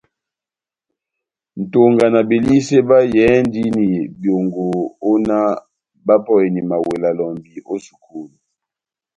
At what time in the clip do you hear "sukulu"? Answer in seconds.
7.85-8.35